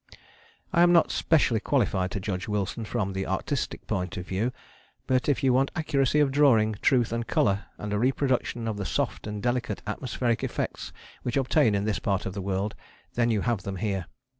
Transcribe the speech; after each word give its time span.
I 0.73 0.81
am 0.81 0.91
not 0.91 1.11
specially 1.11 1.59
qualified 1.59 2.09
to 2.09 2.19
judge 2.19 2.47
Wilson 2.47 2.85
from 2.85 3.13
the 3.13 3.27
artistic 3.27 3.85
point 3.85 4.17
of 4.17 4.25
view. 4.27 4.51
But 5.05 5.29
if 5.29 5.43
you 5.43 5.53
want 5.53 5.69
accuracy 5.75 6.19
of 6.19 6.31
drawing, 6.31 6.73
truth 6.81 7.13
of 7.13 7.27
colour, 7.27 7.65
and 7.77 7.93
a 7.93 7.99
reproduction 7.99 8.67
of 8.67 8.77
the 8.77 8.83
soft 8.85 9.27
and 9.27 9.43
delicate 9.43 9.83
atmospheric 9.85 10.43
effects 10.43 10.91
which 11.21 11.37
obtain 11.37 11.75
in 11.75 11.83
this 11.85 11.99
part 11.99 12.25
of 12.25 12.33
the 12.33 12.41
world, 12.41 12.73
then 13.13 13.29
you 13.29 13.41
have 13.41 13.61
them 13.61 13.75
here. 13.75 14.07